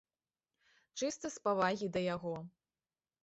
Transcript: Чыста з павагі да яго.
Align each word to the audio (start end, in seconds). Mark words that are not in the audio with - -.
Чыста 0.99 1.27
з 1.35 1.45
павагі 1.47 1.89
да 1.97 2.05
яго. 2.15 2.31